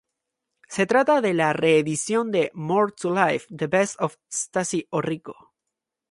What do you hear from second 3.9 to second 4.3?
of